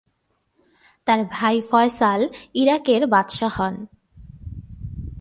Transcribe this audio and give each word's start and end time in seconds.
তার 1.07 1.19
ভাই 1.31 1.57
ফয়সাল 1.61 2.21
ইরাকের 2.55 3.01
বাদশাহ 3.07 3.53
হন। 3.57 3.75